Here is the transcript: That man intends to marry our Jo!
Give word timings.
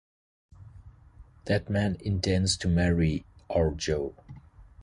That 1.45 1.69
man 1.69 1.95
intends 1.99 2.57
to 2.57 2.67
marry 2.67 3.23
our 3.51 3.69
Jo! 3.69 4.15